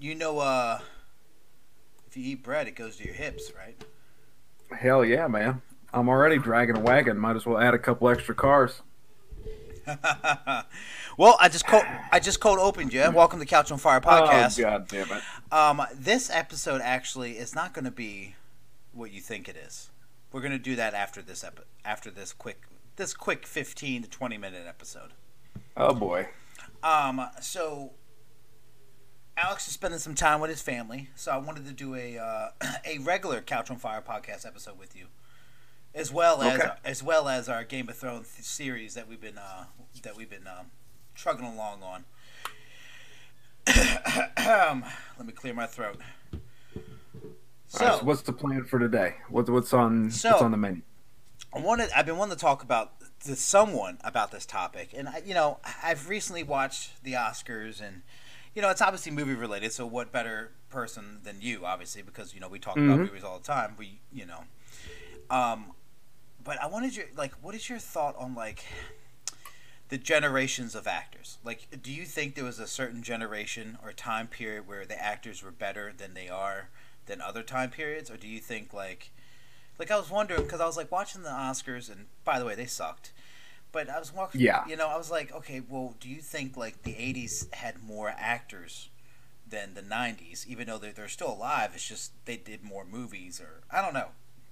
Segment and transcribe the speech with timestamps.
[0.00, 0.80] you know, uh,
[2.06, 3.82] if you eat bread, it goes to your hips, right?
[4.76, 5.62] Hell yeah, man.
[5.92, 7.18] I'm already dragging a wagon.
[7.18, 8.82] Might as well add a couple extra cars.
[11.16, 13.08] well, I just cold, I just cold opened you.
[13.12, 14.58] Welcome to Couch on Fire podcast.
[14.58, 15.22] Oh god damn it!
[15.52, 18.34] Um, this episode actually is not going to be
[18.92, 19.90] what you think it is.
[20.32, 22.62] We're going to do that after this epi- after this quick
[22.96, 25.12] this quick 15 to 20 minute episode.
[25.76, 26.28] Oh boy.
[26.82, 27.92] Um, so
[29.38, 32.48] Alex is spending some time with his family, so I wanted to do a uh,
[32.86, 35.06] a regular Couch on Fire podcast episode with you,
[35.94, 36.70] as well as Okay.
[36.84, 39.64] as well as our Game of Thrones series that we've been uh,
[40.02, 40.66] that we've been um,
[41.14, 42.04] trugging along on.
[45.18, 46.00] Let me clear my throat.
[47.68, 49.16] So, right, so what's the plan for today?
[49.28, 50.82] What, what's on So- what's on the menu?
[51.54, 52.92] I wanted I've been wanting to talk about
[53.24, 58.02] to someone about this topic, and I, you know I've recently watched the Oscars, and
[58.56, 59.70] you know it's obviously movie related.
[59.72, 63.04] So what better person than you, obviously, because you know we talk about Mhm.
[63.04, 63.76] movies all the time.
[63.78, 64.44] We you know,
[65.30, 65.74] um,
[66.42, 68.64] but I wanted your like, what is your thought on like
[69.90, 71.38] the generations of actors?
[71.44, 75.42] Like, do you think there was a certain generation or time period where the actors
[75.42, 76.70] were better than they are
[77.04, 79.10] than other time periods, or do you think like
[79.78, 82.54] like I was wondering because I was like watching the Oscars, and by the way,
[82.54, 83.12] they sucked.
[83.76, 84.64] But I was walking, Yeah.
[84.66, 88.08] you know, I was like, okay, well, do you think like the '80s had more
[88.16, 88.88] actors
[89.46, 91.72] than the '90s, even though they're, they're still alive?
[91.74, 94.08] It's just they did more movies, or I don't know.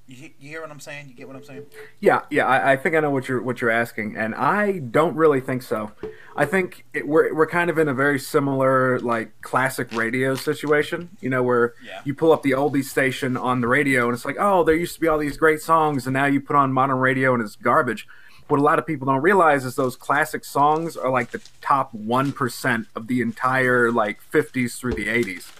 [0.06, 1.08] You, you hear what I'm saying?
[1.08, 1.64] You get what I'm saying?
[2.00, 5.16] Yeah, yeah, I, I think I know what you're what you're asking, and I don't
[5.16, 5.92] really think so.
[6.36, 11.16] I think it, we're we're kind of in a very similar like classic radio situation,
[11.22, 12.02] you know, where Yeah.
[12.04, 14.94] you pull up the oldies station on the radio, and it's like, oh, there used
[14.96, 17.56] to be all these great songs, and now you put on modern radio, and it's
[17.56, 18.06] garbage.
[18.48, 21.94] What a lot of people don't realize is those classic songs are like the top
[21.94, 25.50] one percent of the entire like '50s through the '80s,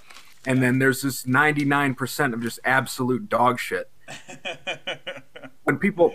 [0.46, 3.90] and then there's this 99 percent of just absolute dog shit.
[5.64, 6.14] When people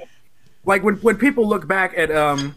[0.63, 2.55] like when when people look back at um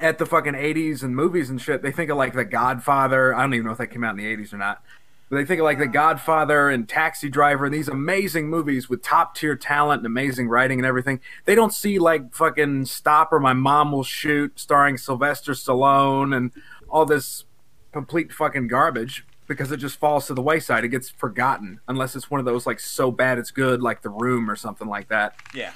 [0.00, 3.32] at the fucking 80s and movies and shit they think of like the godfather.
[3.32, 4.82] I don't even know if that came out in the 80s or not
[5.32, 9.02] but they think of like the godfather and taxi driver and these amazing movies with
[9.02, 11.20] top tier talent and amazing writing and everything.
[11.46, 16.52] They don't see like fucking stop or my mom will shoot starring sylvester stallone and
[16.86, 17.44] all this
[17.94, 20.84] complete fucking garbage because it just falls to the wayside.
[20.84, 24.10] It gets forgotten unless it's one of those like so bad it's good like the
[24.10, 25.36] room or something like that.
[25.54, 25.72] Yeah,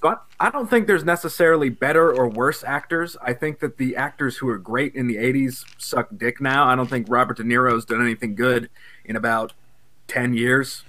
[0.00, 3.16] but I don't think there's necessarily better or worse actors.
[3.20, 6.66] I think that the actors who were great in the 80s suck dick now.
[6.66, 8.70] I don't think Robert De Niro's done anything good
[9.04, 9.52] in about
[10.06, 10.84] 10 years.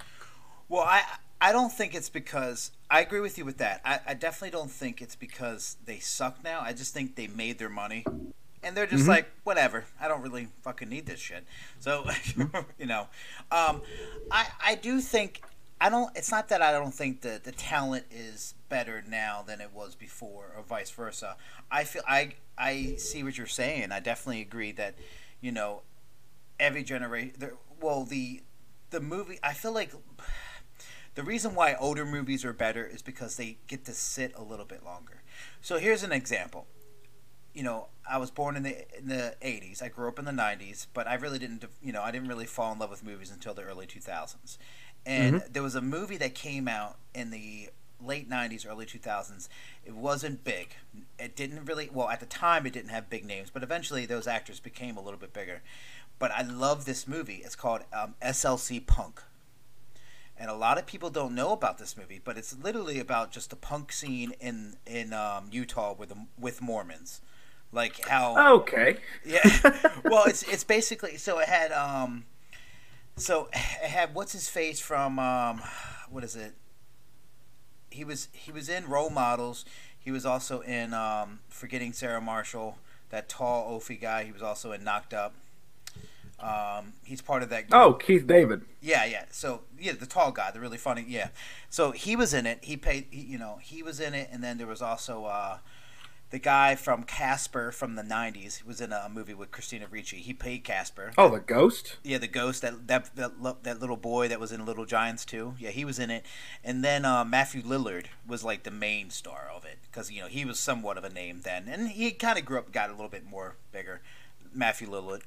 [0.68, 1.02] Well, I
[1.40, 3.80] I don't think it's because I agree with you with that.
[3.84, 6.60] I, I definitely don't think it's because they suck now.
[6.60, 8.04] I just think they made their money,
[8.62, 9.84] and they're just like whatever.
[9.98, 11.44] I don't really fucking need this shit.
[11.80, 12.04] So
[12.78, 13.08] you know,
[13.50, 13.82] um,
[14.30, 15.42] I I do think
[15.80, 16.14] I don't.
[16.16, 19.94] It's not that I don't think the the talent is better now than it was
[19.94, 21.36] before, or vice versa.
[21.70, 23.90] I feel I I see what you're saying.
[23.90, 24.94] I definitely agree that
[25.40, 25.82] you know
[26.58, 27.32] every generation.
[27.80, 28.42] Well, the
[28.90, 29.38] the movie.
[29.42, 29.92] I feel like
[31.14, 34.66] the reason why older movies are better is because they get to sit a little
[34.66, 35.22] bit longer.
[35.60, 36.66] So here's an example.
[37.54, 39.82] You know, I was born in the in the 80s.
[39.82, 42.46] I grew up in the 90s, but I really didn't, you know, I didn't really
[42.46, 44.58] fall in love with movies until the early 2000s.
[45.06, 47.70] And there was a movie that came out in the
[48.04, 49.48] late 90s, early 2000s.
[49.84, 50.76] It wasn't big.
[51.18, 54.26] It didn't really, well, at the time it didn't have big names, but eventually those
[54.26, 55.62] actors became a little bit bigger.
[56.18, 57.42] But I love this movie.
[57.44, 59.22] It's called um, SLC Punk
[60.40, 63.50] and a lot of people don't know about this movie, but it's literally about just
[63.50, 67.20] the punk scene in in um, Utah with with Mormons,
[67.72, 68.96] like how Okay.
[69.24, 69.42] yeah.
[70.04, 72.24] well, it's it's basically so it had um,
[73.20, 75.62] so it had what's his face from um,
[76.10, 76.52] what is it?
[77.90, 79.64] He was he was in Role Models.
[79.98, 82.78] He was also in um, Forgetting Sarah Marshall.
[83.10, 84.24] That tall Ophi guy.
[84.24, 85.34] He was also in Knocked Up.
[86.38, 87.68] Um, he's part of that.
[87.68, 87.80] Group.
[87.80, 88.62] Oh, Keith David.
[88.80, 89.24] Yeah, yeah.
[89.30, 91.04] So yeah, the tall guy, the really funny.
[91.06, 91.28] Yeah.
[91.68, 92.60] So he was in it.
[92.62, 93.06] He paid.
[93.10, 95.58] He, you know, he was in it, and then there was also uh,
[96.30, 98.58] the guy from Casper from the '90s.
[98.58, 100.18] He was in a movie with Christina Ricci.
[100.18, 101.12] He played Casper.
[101.18, 101.96] Oh, the ghost?
[102.02, 105.54] Yeah, the ghost that that that, that little boy that was in Little Giants too.
[105.58, 106.24] Yeah, he was in it.
[106.64, 110.28] And then uh, Matthew Lillard was like the main star of it because you know
[110.28, 112.92] he was somewhat of a name then, and he kind of grew up, got a
[112.92, 114.00] little bit more bigger.
[114.52, 115.22] Matthew Lillard,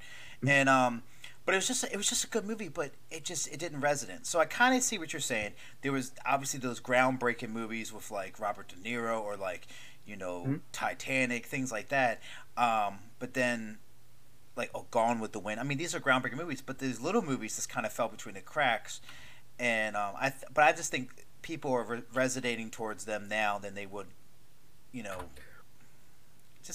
[0.45, 1.03] and um,
[1.45, 3.81] but it was just it was just a good movie, but it just it didn't
[3.81, 4.25] resonate.
[4.25, 5.53] So I kind of see what you're saying.
[5.81, 9.67] There was obviously those groundbreaking movies with like Robert De Niro or like
[10.05, 12.21] you know Titanic, things like that.
[12.57, 13.77] Um, but then
[14.55, 15.59] like oh Gone with the Wind.
[15.59, 18.35] I mean, these are groundbreaking movies, but these little movies just kind of fell between
[18.35, 19.01] the cracks.
[19.59, 23.57] And um, I, th- but I just think people are re- resonating towards them now
[23.59, 24.07] than they would,
[24.91, 25.23] you know.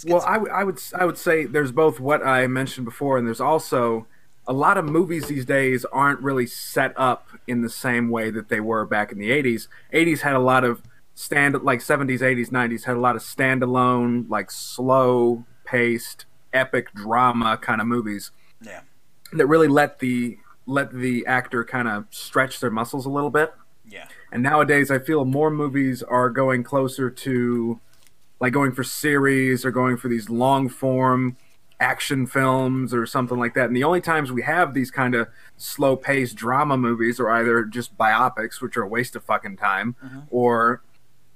[0.06, 3.26] well, I, w- I would I would say there's both what I mentioned before, and
[3.26, 4.06] there's also
[4.46, 8.48] a lot of movies these days aren't really set up in the same way that
[8.48, 9.68] they were back in the 80s.
[9.92, 10.82] 80s had a lot of
[11.18, 17.58] stand like 70s, 80s, 90s had a lot of standalone, like slow paced, epic drama
[17.60, 18.30] kind of movies.
[18.62, 18.82] Yeah.
[19.32, 23.52] That really let the let the actor kind of stretch their muscles a little bit.
[23.84, 24.06] Yeah.
[24.30, 27.80] And nowadays I feel more movies are going closer to
[28.38, 31.36] like going for series or going for these long form
[31.80, 33.66] action films or something like that.
[33.66, 35.26] And the only times we have these kind of
[35.56, 39.96] slow paced drama movies are either just biopics, which are a waste of fucking time,
[40.04, 40.20] mm-hmm.
[40.30, 40.82] or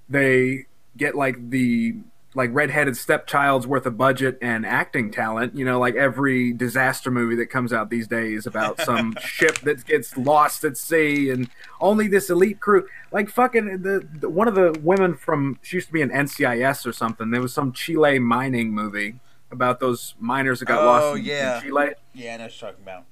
[0.09, 0.67] they
[0.97, 1.97] get like the
[2.35, 5.55] like redheaded stepchild's worth of budget and acting talent.
[5.55, 9.85] You know, like every disaster movie that comes out these days about some ship that
[9.85, 11.51] gets lost at sea and
[11.81, 12.87] only this elite crew.
[13.11, 16.87] Like fucking the, the, one of the women from she used to be in NCIS
[16.87, 17.31] or something.
[17.31, 19.17] There was some Chile mining movie
[19.51, 21.57] about those miners that got oh, lost in, yeah.
[21.57, 21.91] in Chile.
[22.15, 23.05] Yeah, I know what you're talking about.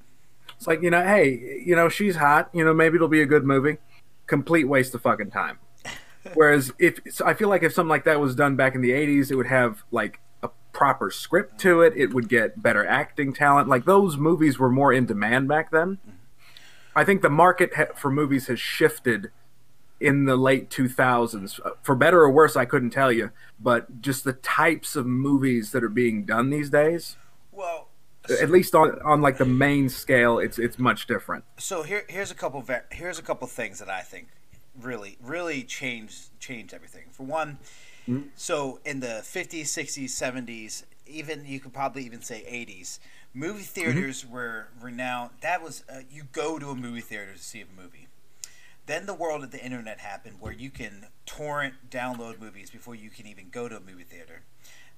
[0.57, 2.51] It's like you know, hey, you know, she's hot.
[2.55, 3.79] You know, maybe it'll be a good movie.
[4.27, 5.59] Complete waste of fucking time.
[6.35, 8.91] Whereas if so I feel like if something like that was done back in the
[8.91, 11.95] '80s, it would have like a proper script to it.
[11.97, 13.69] It would get better acting talent.
[13.69, 15.99] Like those movies were more in demand back then.
[16.95, 19.31] I think the market ha- for movies has shifted
[20.01, 21.61] in the late 2000s.
[21.65, 23.31] Uh, for better or worse, I couldn't tell you,
[23.61, 27.17] but just the types of movies that are being done these days.
[27.53, 27.89] Well,
[28.29, 31.45] at least on on like the main scale, it's it's much different.
[31.59, 34.29] So here here's a couple here's a couple things that I think
[34.81, 37.05] really really changed changed everything.
[37.13, 37.59] For one,
[38.09, 38.29] mm-hmm.
[38.35, 42.99] so in the 50s, 60s, 70s, even you could probably even say 80s,
[43.35, 44.33] movie theaters mm-hmm.
[44.33, 45.31] were renowned.
[45.41, 48.09] That was uh, you go to a movie theater to see a movie.
[48.87, 53.11] Then the world of the internet happened where you can torrent download movies before you
[53.11, 54.43] can even go to a movie theater.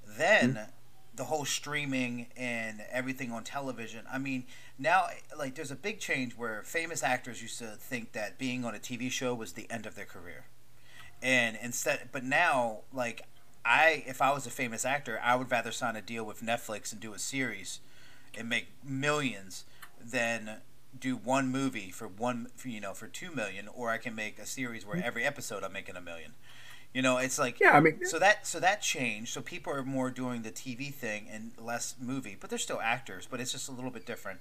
[0.06, 0.70] Then mm-hmm.
[1.14, 4.04] The whole streaming and everything on television.
[4.10, 4.44] I mean,
[4.78, 5.06] now
[5.36, 8.78] like there's a big change where famous actors used to think that being on a
[8.78, 10.46] TV show was the end of their career.
[11.22, 13.22] And instead but now like
[13.64, 16.92] I if I was a famous actor, I would rather sign a deal with Netflix
[16.92, 17.80] and do a series
[18.36, 19.64] and make millions
[20.02, 20.58] than
[20.98, 24.46] do one movie for one you know for two million or i can make a
[24.46, 25.02] series where mm.
[25.02, 26.32] every episode i'm making a million
[26.92, 29.82] you know it's like yeah i mean so that so that changed so people are
[29.82, 33.68] more doing the tv thing and less movie but they're still actors but it's just
[33.68, 34.40] a little bit different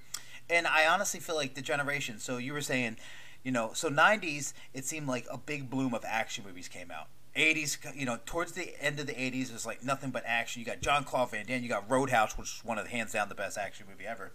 [0.49, 2.97] and i honestly feel like the generation so you were saying
[3.43, 7.07] you know so 90s it seemed like a big bloom of action movies came out
[7.35, 10.59] 80s, you know, towards the end of the 80s, it was like nothing but action.
[10.59, 13.13] You got John Claude Van Damme, you got Roadhouse, which is one of the hands
[13.13, 14.31] down the best action movie ever.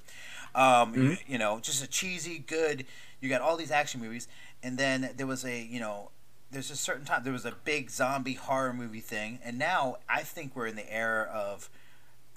[0.55, 1.03] Um, mm-hmm.
[1.03, 2.87] you, you, know, just a cheesy, good.
[3.21, 4.29] You got all these action movies,
[4.63, 6.11] and then there was a, you know,
[6.51, 10.23] there's a certain time there was a big zombie horror movie thing, and now I
[10.23, 11.69] think we're in the era of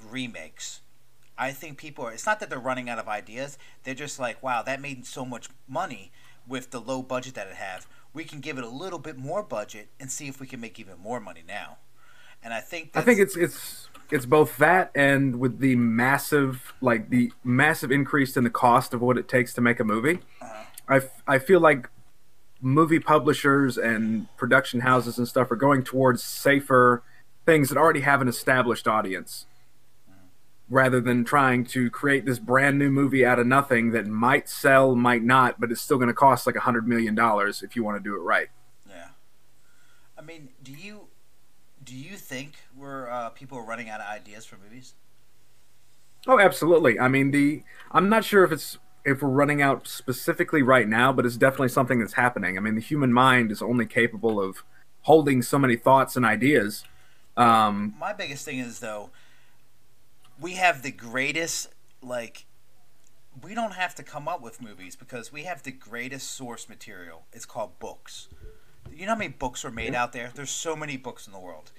[0.09, 0.81] remakes.
[1.37, 2.11] I think people are.
[2.11, 3.57] It's not that they're running out of ideas.
[3.83, 6.11] They're just like, wow, that made so much money
[6.45, 9.43] with the low budget that it have we can give it a little bit more
[9.43, 11.77] budget and see if we can make even more money now.
[12.43, 17.09] And I think I think it's it's it's both that and with the massive like
[17.09, 20.19] the massive increase in the cost of what it takes to make a movie.
[20.41, 20.63] Uh-huh.
[21.27, 21.89] I, I feel like
[22.61, 27.03] movie publishers and production houses and stuff are going towards safer
[27.45, 29.45] things that already have an established audience
[30.69, 34.95] rather than trying to create this brand new movie out of nothing that might sell,
[34.95, 37.83] might not, but it's still going to cost like a hundred million dollars if you
[37.83, 38.47] want to do it right.
[38.87, 39.09] Yeah,
[40.17, 41.07] I mean, do you
[41.83, 44.93] do you think we're uh, people are running out of ideas for movies?
[46.27, 46.99] Oh, absolutely.
[46.99, 51.11] I mean, the I'm not sure if it's if we're running out specifically right now,
[51.13, 52.57] but it's definitely something that's happening.
[52.57, 54.63] I mean, the human mind is only capable of
[55.01, 56.83] holding so many thoughts and ideas.
[57.37, 59.11] Um, My biggest thing is though
[60.39, 61.69] we have the greatest
[62.01, 62.45] like
[63.41, 67.23] we don't have to come up with movies because we have the greatest source material.
[67.31, 68.27] It's called books.
[68.91, 70.31] You know how many books are made out there?
[70.33, 71.71] There's so many books in the world.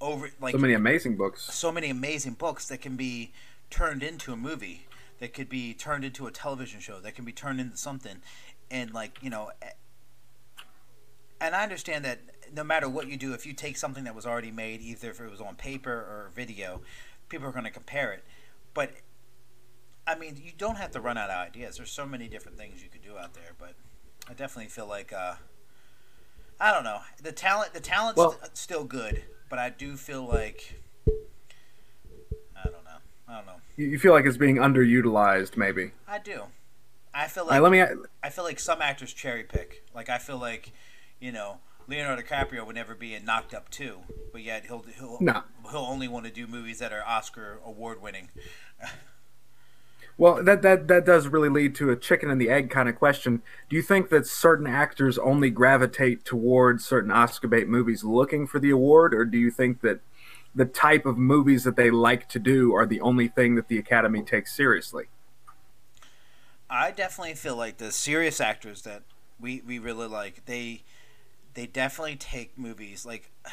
[0.00, 1.42] Over like so many amazing books.
[1.42, 3.32] So many amazing books that can be
[3.70, 4.86] turned into a movie.
[5.18, 7.00] That could be turned into a television show.
[7.00, 8.18] That can be turned into something.
[8.70, 9.50] And like, you know,
[11.40, 12.20] and I understand that
[12.52, 15.20] no matter what you do, if you take something that was already made, either if
[15.20, 16.80] it was on paper or video,
[17.28, 18.24] people are going to compare it.
[18.74, 18.92] But
[20.06, 21.76] I mean, you don't have to run out of ideas.
[21.76, 23.52] There's so many different things you could do out there.
[23.58, 23.74] But
[24.28, 25.34] I definitely feel like uh,
[26.60, 27.74] I don't know the talent.
[27.74, 30.80] The talent's well, st- still good, but I do feel like
[33.76, 35.92] You, feel like it's being underutilized, maybe.
[36.08, 36.44] I do.
[37.12, 37.82] I feel like right, let me.
[38.22, 39.84] I feel like some actors cherry pick.
[39.94, 40.72] Like I feel like,
[41.20, 44.00] you know, Leonardo DiCaprio would never be in Knocked Up two,
[44.32, 45.42] but yet he'll he'll No.
[45.70, 48.28] he'll only want to do movies that are Oscar award winning.
[50.18, 52.96] Well, that, that that does really lead to a chicken and the egg kind of
[52.96, 53.42] question.
[53.68, 58.58] Do you think that certain actors only gravitate towards certain Oscar bait movies looking for
[58.58, 60.00] the award, or do you think that
[60.56, 63.78] the type of movies that they like to do are the only thing that the
[63.78, 65.04] Academy takes seriously?
[66.68, 69.02] I definitely feel like the serious actors that
[69.38, 70.82] we, we really like they
[71.54, 73.30] they definitely take movies like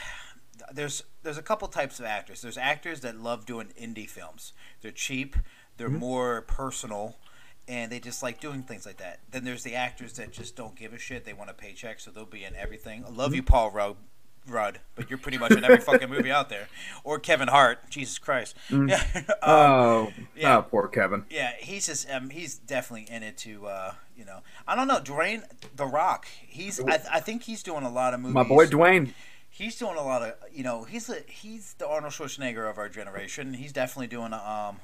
[0.73, 2.41] there's there's a couple types of actors.
[2.41, 4.53] There's actors that love doing indie films.
[4.81, 5.35] They're cheap,
[5.77, 5.97] they're mm-hmm.
[5.97, 7.17] more personal,
[7.67, 9.19] and they just like doing things like that.
[9.31, 11.25] Then there's the actors that just don't give a shit.
[11.25, 13.03] They want a paycheck, so they'll be in everything.
[13.05, 13.35] I love mm-hmm.
[13.35, 13.95] you, Paul Rudd,
[14.47, 16.67] Rudd, but you're pretty much in every fucking movie out there.
[17.03, 17.89] Or Kevin Hart.
[17.89, 18.55] Jesus Christ.
[18.69, 19.01] Yeah.
[19.15, 20.57] um, oh, yeah.
[20.57, 21.25] oh, poor Kevin.
[21.29, 24.39] yeah, he's just um, he's definitely in it to uh, you know.
[24.67, 25.43] I don't know, Dwayne
[25.75, 26.27] the Rock.
[26.45, 28.35] He's I, I think he's doing a lot of movies.
[28.35, 29.13] My boy Dwayne.
[29.49, 30.83] He's doing a lot of you know.
[30.83, 33.53] He's a he's the Arnold Schwarzenegger of our generation.
[33.53, 34.79] He's definitely doing a, um,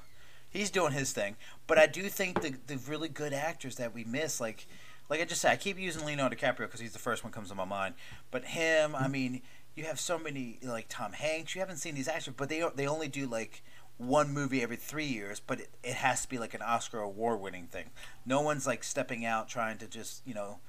[0.49, 1.35] he's doing his thing.
[1.67, 4.67] But I do think the the really good actors that we miss, like
[5.09, 7.49] like I just said, I keep using Leonardo DiCaprio because he's the first one comes
[7.49, 7.95] to my mind.
[8.29, 9.41] But him, I mean,
[9.75, 11.55] you have so many like Tom Hanks.
[11.55, 13.63] You haven't seen these actors, but they they only do like
[13.97, 15.39] one movie every three years.
[15.39, 17.89] But it, it has to be like an Oscar award winning thing.
[18.25, 20.59] No one's like stepping out trying to just you know.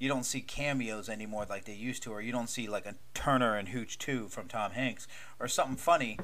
[0.00, 2.94] You don't see cameos anymore like they used to, or you don't see like a
[3.14, 5.08] Turner and Hooch 2 from Tom Hanks,
[5.40, 6.20] or something funny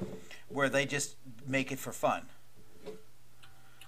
[0.49, 2.26] where they just make it for fun.
[2.87, 2.90] I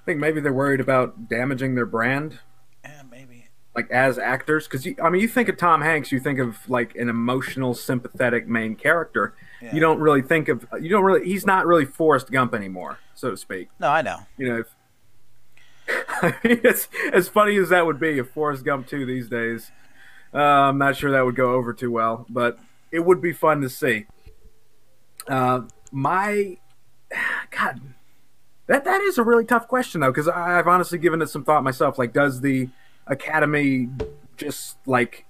[0.05, 2.41] think maybe they're worried about damaging their brand,
[2.83, 3.36] Eh, maybe.
[3.77, 4.67] Like as actors.
[4.67, 8.49] Because I mean, you think of Tom Hanks, you think of like an emotional, sympathetic
[8.49, 9.35] main character.
[9.61, 9.75] Yeah.
[9.75, 11.27] You don't really think of you don't really.
[11.27, 13.69] He's not really Forrest Gump anymore, so to speak.
[13.79, 14.19] No, I know.
[14.39, 14.75] You know, if,
[15.89, 19.71] I mean, it's as funny as that would be if Forrest Gump two these days.
[20.35, 22.59] Uh, I'm not sure that would go over too well, but
[22.91, 24.07] it would be fun to see.
[25.29, 26.59] Uh, my
[27.51, 27.81] God,
[28.67, 31.63] that that is a really tough question though, because I've honestly given it some thought
[31.63, 31.99] myself.
[31.99, 32.69] Like, does the
[33.07, 33.89] Academy
[34.37, 35.27] just like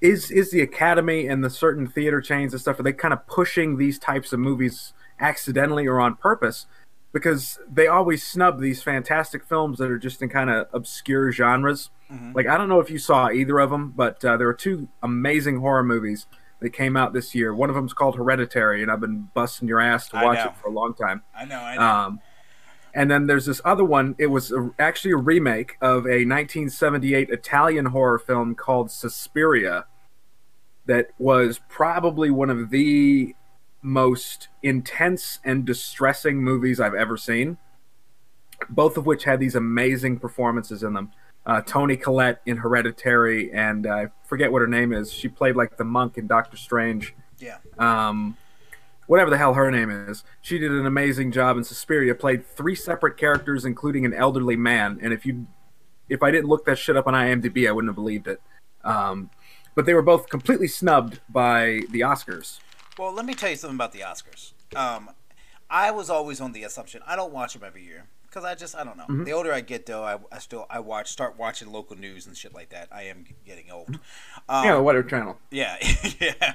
[0.00, 3.26] is is the Academy and the certain theater chains and stuff are they kind of
[3.26, 6.66] pushing these types of movies accidentally or on purpose?
[7.12, 11.90] Because they always snub these fantastic films that are just in kind of obscure genres.
[12.34, 14.88] Like I don't know if you saw either of them, but uh, there are two
[15.02, 16.26] amazing horror movies
[16.60, 17.54] that came out this year.
[17.54, 20.68] One of them's called Hereditary, and I've been busting your ass to watch it for
[20.68, 21.22] a long time.
[21.36, 21.60] I know.
[21.60, 21.82] I know.
[21.82, 22.20] Um,
[22.94, 24.14] and then there's this other one.
[24.18, 29.86] It was a, actually a remake of a 1978 Italian horror film called Suspiria,
[30.86, 33.34] that was probably one of the
[33.82, 37.58] most intense and distressing movies I've ever seen.
[38.68, 41.12] Both of which had these amazing performances in them.
[41.44, 45.12] Uh, Toni Collette in Hereditary, and I forget what her name is.
[45.12, 47.58] She played like the monk in Doctor Strange yeah.
[47.78, 48.36] um,
[49.06, 50.24] whatever the hell her name is.
[50.40, 52.14] She did an amazing job in Suspiria.
[52.14, 54.98] Played three separate characters, including an elderly man.
[55.02, 55.46] And if you,
[56.08, 58.40] if I didn't look that shit up on IMDb, I wouldn't have believed it.
[58.82, 59.30] Um,
[59.74, 62.60] but they were both completely snubbed by the Oscars.
[62.98, 64.52] Well, let me tell you something about the Oscars.
[64.76, 65.10] Um,
[65.68, 68.74] I was always on the assumption I don't watch them every year because I just
[68.74, 69.04] I don't know.
[69.04, 69.24] Mm-hmm.
[69.24, 72.36] The older I get, though, I, I still I watch start watching local news and
[72.36, 72.88] shit like that.
[72.90, 73.98] I am getting old.
[74.48, 75.38] Um, yeah, the Weather Channel.
[75.50, 75.76] Yeah,
[76.20, 76.54] yeah.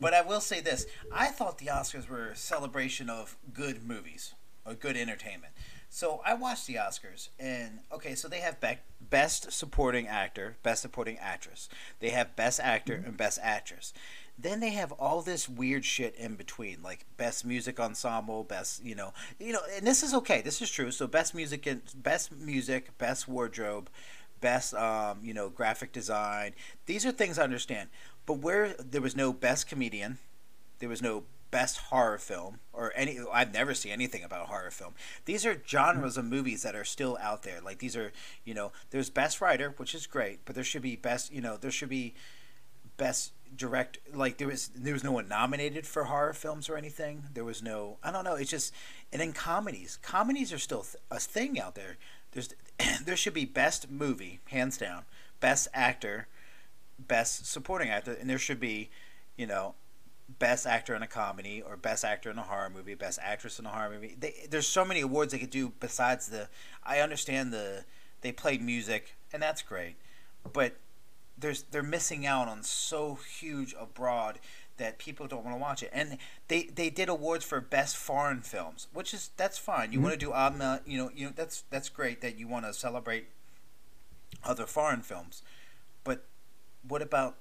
[0.00, 4.34] But I will say this: I thought the Oscars were a celebration of good movies
[4.64, 5.52] or good entertainment.
[5.88, 10.82] So I watched the Oscars, and okay, so they have be- best supporting actor, best
[10.82, 11.68] supporting actress.
[12.00, 13.92] They have best actor and best actress.
[14.38, 18.94] Then they have all this weird shit in between, like best music ensemble, best you
[18.94, 20.42] know, you know, and this is okay.
[20.42, 20.90] This is true.
[20.90, 23.88] So best music and best music, best wardrobe,
[24.40, 26.52] best um, you know graphic design.
[26.84, 27.88] These are things I understand.
[28.26, 30.18] But where there was no best comedian,
[30.80, 34.94] there was no best horror film or any I've never seen anything about horror film.
[35.24, 37.60] These are genres of movies that are still out there.
[37.60, 38.12] Like these are,
[38.44, 41.56] you know, there's best writer, which is great, but there should be best, you know,
[41.56, 42.14] there should be
[42.96, 47.24] best direct like there was there was no one nominated for horror films or anything.
[47.32, 48.74] There was no I don't know, it's just
[49.12, 49.98] and then comedies.
[50.02, 51.96] Comedies are still a thing out there.
[52.32, 52.54] There's
[53.04, 55.04] there should be best movie, hands down,
[55.40, 56.28] best actor,
[56.98, 58.90] best supporting actor, and there should be,
[59.36, 59.74] you know,
[60.28, 63.66] best actor in a comedy or best actor in a horror movie, best actress in
[63.66, 64.16] a horror movie.
[64.18, 66.48] They, there's so many awards they could do besides the.
[66.84, 67.84] I understand the
[68.20, 69.96] they played music and that's great,
[70.52, 70.76] but
[71.38, 74.38] there's they're missing out on so huge abroad
[74.78, 75.90] that people don't want to watch it.
[75.92, 76.18] And
[76.48, 79.92] they they did awards for best foreign films, which is that's fine.
[79.92, 80.02] You Mhm.
[80.02, 80.26] want to do
[80.90, 83.28] you know, you know that's that's great that you want to celebrate
[84.44, 85.42] other foreign films.
[86.04, 86.24] But
[86.86, 87.36] what about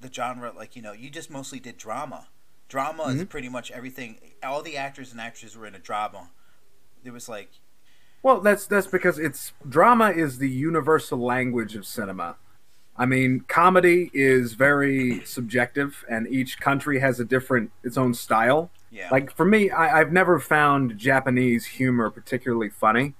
[0.00, 2.28] the genre like, you know, you just mostly did drama.
[2.68, 3.28] Drama is Mhm.
[3.28, 4.18] pretty much everything.
[4.42, 6.30] All the actors and actresses were in a drama.
[7.02, 7.50] There was like
[8.22, 12.36] Well, that's that's because it's drama is the universal language of cinema.
[12.96, 18.70] I mean, comedy is very subjective, and each country has a different its own style.
[18.90, 19.08] yeah.
[19.10, 23.14] Like for me, I, I've never found Japanese humor particularly funny.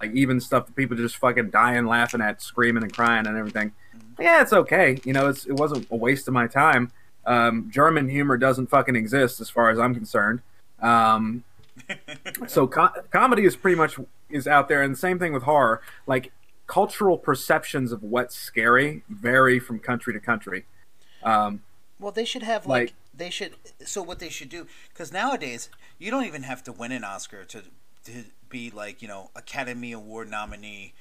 [0.00, 3.72] Like even stuff that people just fucking dying laughing at, screaming and crying and everything.
[4.18, 5.00] Yeah, it's okay.
[5.04, 6.92] You know, it's, it wasn't a waste of my time.
[7.26, 10.40] Um, German humor doesn't fucking exist as far as I'm concerned.
[10.80, 11.44] Um,
[12.46, 13.98] so co- comedy is pretty much
[14.30, 15.80] is out there, and the same thing with horror.
[16.06, 16.32] Like
[16.66, 20.64] cultural perceptions of what's scary vary from country to country.
[21.22, 21.62] Um,
[21.98, 23.54] Well, they should have like, Like- they should.
[23.84, 25.68] So what they should do, because nowadays
[25.98, 27.62] you don't even have to win an Oscar to
[28.04, 30.92] to be like you know Academy Award nominee.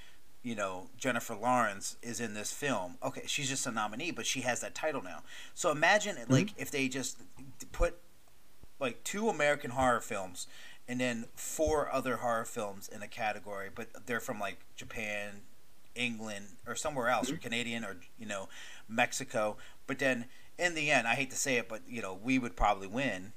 [0.44, 2.98] You know Jennifer Lawrence is in this film.
[3.02, 5.24] Okay, she's just a nominee, but she has that title now.
[5.54, 6.32] So imagine mm-hmm.
[6.32, 7.18] like if they just
[7.72, 7.98] put
[8.80, 10.48] like two American horror films
[10.88, 15.42] and then four other horror films in a category, but they're from like Japan,
[15.96, 17.44] England, or somewhere else, or mm-hmm.
[17.44, 18.50] Canadian, or you know,
[18.88, 19.58] Mexico.
[19.88, 20.26] But then
[20.58, 23.34] in the end, I hate to say it, but you know, we would probably win,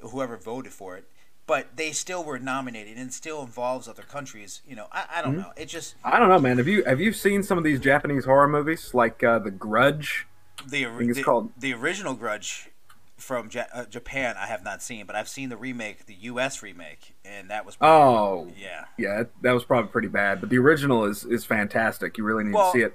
[0.00, 1.08] whoever voted for it.
[1.46, 4.62] But they still were nominated, and still involves other countries.
[4.66, 5.52] You know, I, I don't know.
[5.56, 6.58] It just I don't know, man.
[6.58, 10.26] Have you have you seen some of these Japanese horror movies like uh, The Grudge?
[10.66, 12.70] the it's the, called- the original Grudge
[13.16, 14.36] from ja- uh, Japan.
[14.38, 16.62] I have not seen, but I've seen the remake, the U.S.
[16.62, 18.84] remake, and that was Oh, yeah.
[18.96, 20.40] yeah, that was probably pretty bad.
[20.40, 22.16] But the original is is fantastic.
[22.18, 22.92] You really need Well- to see it.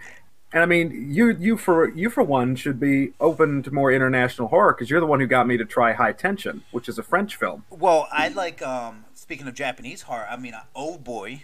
[0.53, 4.47] And I mean, you you for you for one should be open to more international
[4.47, 7.03] horror because you're the one who got me to try High Tension, which is a
[7.03, 7.65] French film.
[7.69, 8.61] Well, I like.
[8.61, 11.43] Um, speaking of Japanese horror, I mean, uh, Old Boy.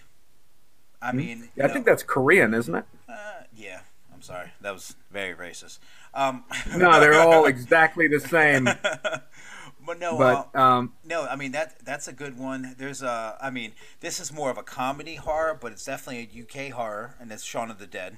[1.02, 1.44] I mean, Hmm?
[1.58, 2.86] Yeah, I you think that's Korean, isn't it?
[3.10, 3.82] uh, yeah.
[4.14, 5.80] I'm sorry, that was very racist.
[6.14, 6.46] Um,
[6.78, 8.64] No, they're all exactly the same.
[9.86, 11.26] but no, uh, um, no.
[11.26, 12.76] I mean that that's a good one.
[12.78, 13.38] There's a.
[13.42, 17.16] I mean, this is more of a comedy horror, but it's definitely a UK horror,
[17.20, 18.18] and it's Shaun of the Dead.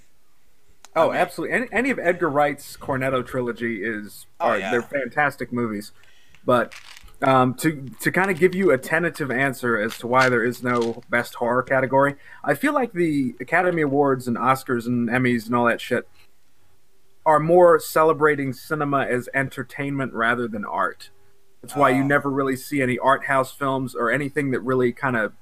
[0.95, 1.55] Oh, mean- absolutely.
[1.55, 4.71] Any, any of Edgar Wright's Cornetto trilogy is Oh, are, yeah.
[4.71, 5.91] they're fantastic movies.
[6.45, 6.73] But
[7.21, 10.61] um, to to kind of give you a tentative answer as to why there is
[10.61, 15.55] no best horror category, I feel like the Academy Awards and Oscars and Emmys and
[15.55, 16.07] all that shit
[17.25, 21.09] are more celebrating cinema as entertainment rather than art.
[21.61, 22.07] That's why you Oh.
[22.07, 25.33] never really see any art house films or anything that really kind of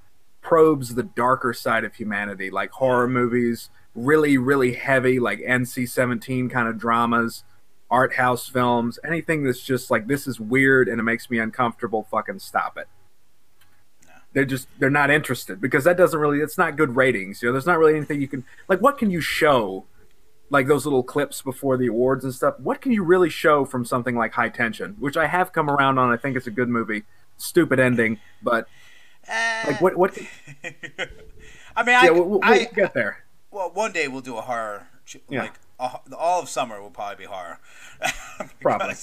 [0.42, 6.50] probes the darker side of humanity, like horror movies, really, really heavy, like NC 17
[6.50, 7.44] kind of dramas,
[7.90, 12.08] art house films, anything that's just like, this is weird and it makes me uncomfortable,
[12.10, 12.88] fucking stop it.
[14.06, 14.14] No.
[14.34, 17.42] They're just, they're not interested because that doesn't really, it's not good ratings.
[17.42, 19.86] You know, there's not really anything you can, like, what can you show?
[20.50, 22.60] Like those little clips before the awards and stuff.
[22.60, 25.98] What can you really show from something like High Tension, which I have come around
[25.98, 26.12] on?
[26.12, 27.04] I think it's a good movie.
[27.38, 28.68] Stupid ending, but
[29.28, 29.64] Eh.
[29.68, 29.96] like what?
[29.96, 30.18] What?
[31.76, 33.23] I mean, I, Yeah, we'll, we'll, I, we'll get there.
[33.54, 34.88] Well, one day we'll do a horror.
[35.30, 35.44] Yeah.
[35.44, 37.60] Like a, all of summer will probably be horror.
[38.00, 38.96] because, Probably.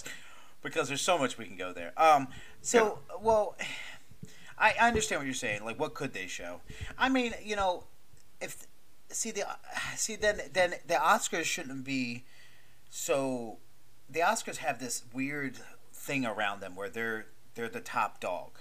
[0.63, 1.93] because there's so much we can go there.
[1.97, 2.29] Um.
[2.61, 3.57] So well,
[4.59, 5.65] I, I understand what you're saying.
[5.65, 6.61] Like, what could they show?
[6.99, 7.85] I mean, you know,
[8.41, 8.67] if
[9.09, 9.45] see the
[9.97, 12.25] see then then the Oscars shouldn't be
[12.89, 13.59] so.
[14.09, 15.59] The Oscars have this weird
[15.93, 18.59] thing around them where they're they're the top dog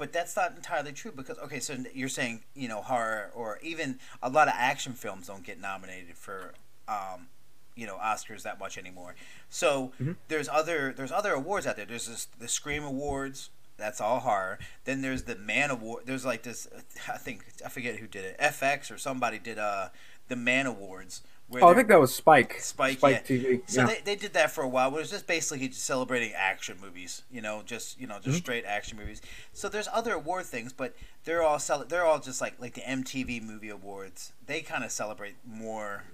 [0.00, 4.00] but that's not entirely true because okay so you're saying you know horror or even
[4.22, 6.54] a lot of action films don't get nominated for
[6.88, 7.28] um,
[7.76, 9.14] you know oscars that much anymore.
[9.48, 10.16] So Mhm.
[10.26, 11.86] there's other there's other awards out there.
[11.86, 14.58] There's this the scream awards that's all horror.
[14.84, 16.66] Then there's the man award there's like this
[17.08, 19.88] i think i forget who did it fx or somebody did uh
[20.28, 21.22] the man awards
[21.60, 22.60] Oh, I think that was Spike.
[22.60, 23.36] Spike, Spike yeah.
[23.36, 23.62] TV.
[23.66, 23.86] So yeah.
[23.88, 24.88] they, they did that for a while.
[24.88, 27.22] It was just basically just celebrating action movies.
[27.30, 28.36] You know, just you know, just Mm-hmm.
[28.36, 29.20] straight action movies.
[29.52, 32.82] So there's other award things, but they're all cel- They're all just like like the
[32.82, 34.32] MTV Movie Awards.
[34.46, 36.04] They kind of celebrate more.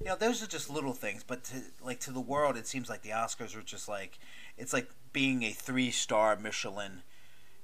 [0.00, 2.88] You know, those are just little things, but to like to the world, it seems
[2.88, 4.18] like the Oscars are just like
[4.56, 7.02] it's like being a three star Michelin,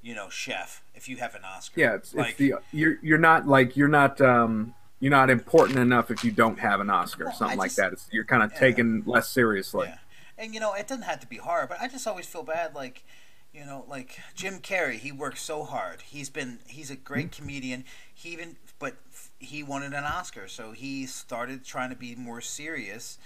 [0.02, 0.82] you know, chef.
[0.94, 3.86] If you have an Oscar, yeah, it's, like it's the you're you're not like you're
[3.88, 7.60] not um you're not important enough if you don't have an Oscar, Well, something I
[7.60, 7.92] like just- that.
[7.92, 8.58] It's, you're kind of Yeah.
[8.60, 9.88] taken less seriously.
[9.88, 9.98] Yeah.
[10.38, 12.74] And you know, it doesn't have to be hard, but I just always feel bad
[12.74, 13.04] like
[13.52, 16.02] you know, like Jim Carrey, he works so hard.
[16.02, 17.42] He's been he's a great Mm-hmm.
[17.42, 17.84] comedian.
[18.14, 18.94] He even but
[19.40, 23.18] he wanted an Oscar, so he started trying to be more serious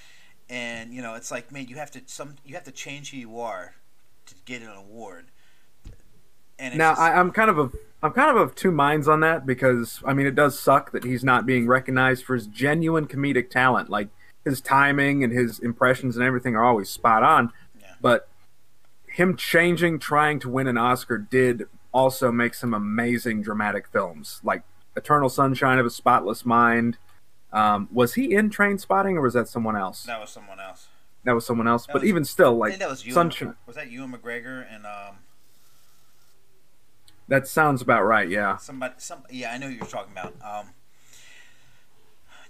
[0.48, 3.18] and you know it's like man, you have to some you have to change who
[3.18, 3.74] you are
[4.26, 5.26] to get an award.
[6.58, 7.70] And now just, I, I'm kind of a
[8.02, 11.04] I'm kind of of two minds on that because I mean it does suck that
[11.04, 13.88] he's not being recognized for his genuine comedic talent.
[13.90, 14.08] Like
[14.44, 17.52] his timing and his impressions and everything are always spot on.
[17.80, 17.94] Yeah.
[18.00, 18.28] But
[19.08, 24.62] him changing, trying to win an Oscar did also make some amazing dramatic films, like
[24.94, 26.98] Eternal Sunshine of a Spotless Mind.
[27.52, 30.02] Um, was he in Trainspotting or was that someone else?
[30.04, 30.88] That was someone else.
[31.24, 31.86] That was someone else.
[31.86, 33.54] That but was, even still, like that was Ewan, Sunshine.
[33.66, 35.16] Was that Ewan McGregor and um?
[37.28, 38.28] That sounds about right.
[38.28, 38.56] Yeah.
[38.58, 38.94] Somebody.
[38.98, 39.24] Some.
[39.30, 40.34] Yeah, I know you're talking about.
[40.42, 40.70] Um.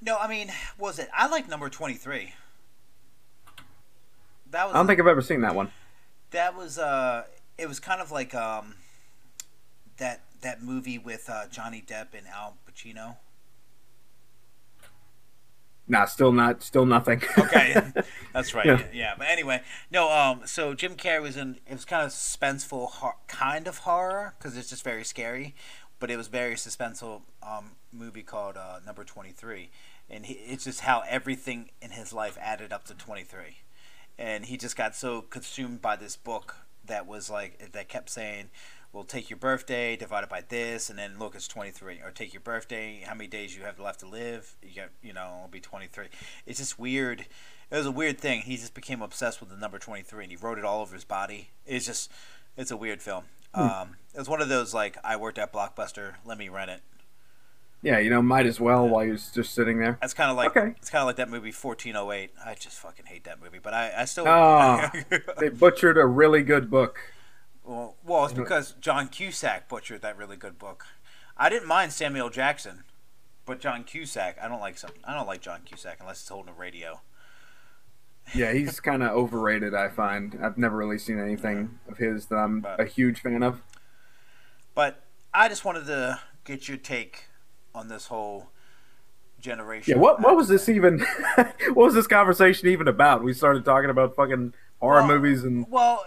[0.03, 1.09] No, I mean, was it?
[1.17, 2.35] I like number twenty three.
[4.51, 4.75] That was.
[4.75, 5.71] I don't think I've ever seen that one.
[6.31, 7.25] That was uh,
[7.57, 8.75] it was kind of like um,
[9.97, 13.17] that that movie with uh, Johnny Depp and Al Pacino.
[15.89, 17.23] Nah, still not, still nothing.
[17.39, 17.81] okay,
[18.33, 18.67] that's right.
[18.67, 18.83] Yeah.
[18.93, 19.15] yeah.
[19.17, 20.11] but anyway, no.
[20.11, 21.59] Um, so Jim Carrey was in.
[21.67, 22.91] It was kind of suspenseful,
[23.29, 25.55] kind of horror because it's just very scary,
[26.01, 27.23] but it was very suspenseful.
[27.43, 29.71] Um, movie called uh, Number Twenty Three,
[30.11, 33.59] and he, it's just how everything in his life added up to twenty three,
[34.19, 38.51] and he just got so consumed by this book that was like that kept saying
[38.97, 42.01] well, take your birthday, divide it by this, and then look, it's 23.
[42.03, 45.13] Or take your birthday, how many days you have left to live, you get, you
[45.13, 46.07] know, it'll be 23.
[46.47, 47.27] It's just weird.
[47.71, 48.41] It was a weird thing.
[48.41, 51.05] He just became obsessed with the number 23, and he wrote it all over his
[51.05, 51.51] body.
[51.67, 52.11] It's just,
[52.57, 53.25] it's a weird film.
[53.55, 53.61] Hmm.
[53.61, 56.81] Um, it was one of those, like, I worked at Blockbuster, let me rent it.
[57.83, 58.93] Yeah, you know, might as well yeah.
[58.93, 59.99] while you're just sitting there.
[60.01, 60.75] That's kind of like okay.
[60.79, 62.31] it's kind of like that movie 1408.
[62.45, 64.27] I just fucking hate that movie, but I, I still.
[64.27, 64.89] Oh,
[65.39, 66.99] they butchered a really good book.
[67.67, 70.87] Well, well, it's because John Cusack butchered that really good book.
[71.37, 72.85] I didn't mind Samuel Jackson,
[73.45, 74.93] but John Cusack, I don't like some.
[75.05, 77.01] I don't like John Cusack unless it's holding a radio.
[78.35, 79.75] Yeah, he's kind of overrated.
[79.75, 83.43] I find I've never really seen anything of his that I'm but, a huge fan
[83.43, 83.61] of.
[84.75, 85.03] But
[85.35, 87.25] I just wanted to get your take
[87.75, 88.51] on this whole
[89.41, 89.95] generation.
[89.95, 91.01] Yeah, what what was this even?
[91.35, 93.25] what was this conversation even about?
[93.25, 96.05] We started talking about fucking horror well, movies and well,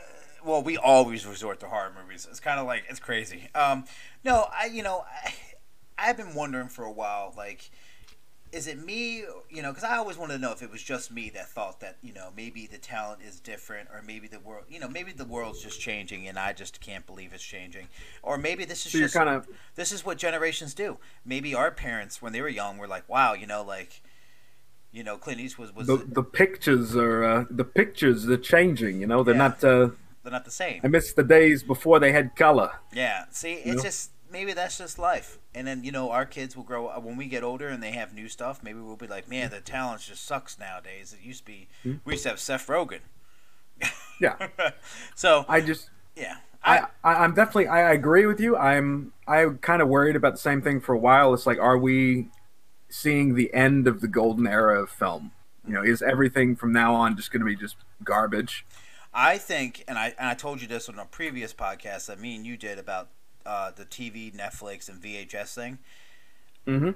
[0.49, 2.27] well, we always resort to horror movies.
[2.29, 3.49] It's kind of like it's crazy.
[3.53, 3.85] Um,
[4.23, 5.33] no, I you know I,
[5.97, 7.69] I've been wondering for a while, like,
[8.51, 9.23] is it me?
[9.49, 11.79] You know, because I always wanted to know if it was just me that thought
[11.81, 15.11] that you know maybe the talent is different, or maybe the world, you know, maybe
[15.11, 17.87] the world's just changing, and I just can't believe it's changing,
[18.23, 20.97] or maybe this is so just kind of this is what generations do.
[21.23, 24.01] Maybe our parents, when they were young, were like, wow, you know, like
[24.91, 28.99] you know, Clint Eastwood was the, the pictures are uh, the pictures are changing.
[28.99, 29.37] You know, they're yeah.
[29.37, 29.63] not.
[29.63, 29.89] Uh,
[30.23, 30.81] they're not the same.
[30.83, 32.71] I miss the days before they had color.
[32.93, 33.25] Yeah.
[33.31, 33.83] See, it's know?
[33.83, 35.39] just maybe that's just life.
[35.55, 38.13] And then you know our kids will grow when we get older and they have
[38.13, 38.61] new stuff.
[38.63, 41.15] Maybe we'll be like, man, the talent just sucks nowadays.
[41.19, 41.97] It used to be mm-hmm.
[42.05, 42.99] we used to have Seth Rogen.
[44.21, 44.47] yeah.
[45.15, 46.37] so I just yeah.
[46.63, 48.57] I, I I'm definitely I agree with you.
[48.57, 51.33] I'm I kind of worried about the same thing for a while.
[51.33, 52.27] It's like, are we
[52.89, 55.31] seeing the end of the golden era of film?
[55.67, 58.65] You know, is everything from now on just going to be just garbage?
[59.13, 62.35] I think, and I and I told you this on a previous podcast that me
[62.35, 63.09] and you did about
[63.45, 65.79] uh, the TV, Netflix, and VHS thing.
[66.67, 66.91] Mm-hmm.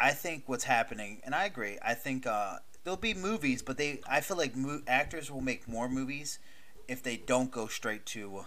[0.00, 1.78] I think what's happening, and I agree.
[1.82, 4.00] I think uh, there'll be movies, but they.
[4.08, 6.38] I feel like mo- actors will make more movies
[6.86, 8.46] if they don't go straight to,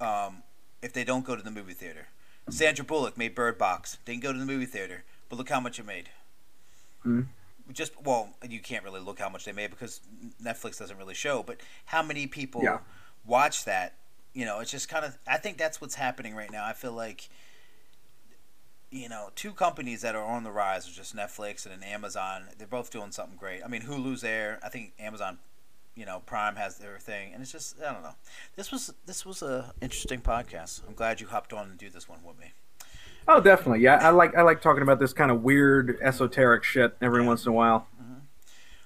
[0.00, 0.42] um,
[0.80, 2.08] if they don't go to the movie theater.
[2.48, 3.98] Sandra Bullock made Bird Box.
[4.06, 6.08] Didn't go to the movie theater, but look how much it made.
[7.04, 7.22] Mm-hmm
[7.72, 10.00] just well, you can't really look how much they made because
[10.42, 11.42] Netflix doesn't really show.
[11.42, 12.78] But how many people yeah.
[13.24, 13.94] watch that?
[14.32, 15.18] You know, it's just kind of.
[15.26, 16.64] I think that's what's happening right now.
[16.64, 17.28] I feel like,
[18.90, 22.44] you know, two companies that are on the rise are just Netflix and Amazon.
[22.56, 23.62] They're both doing something great.
[23.64, 24.60] I mean, Hulu's there.
[24.62, 25.38] I think Amazon,
[25.96, 28.14] you know, Prime has their thing, and it's just I don't know.
[28.56, 30.82] This was this was a interesting podcast.
[30.86, 32.52] I'm glad you hopped on and do this one with me.
[33.28, 33.80] Oh, definitely.
[33.80, 37.28] Yeah, I like I like talking about this kind of weird esoteric shit every yeah.
[37.28, 37.86] once in a while.
[38.00, 38.14] Mm-hmm.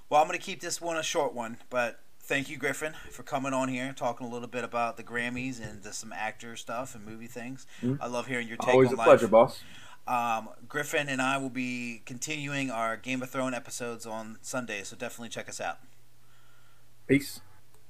[0.09, 3.23] Well, I'm going to keep this one a short one, but thank you, Griffin, for
[3.23, 7.05] coming on here, talking a little bit about the Grammys and some actor stuff and
[7.05, 7.67] movie things.
[7.83, 8.03] Mm-hmm.
[8.03, 9.63] I love hearing your take Always on a pleasure, boss.
[10.07, 14.97] Um, Griffin and I will be continuing our Game of Thrones episodes on Sunday, so
[14.97, 15.79] definitely check us out.
[17.07, 17.41] Peace.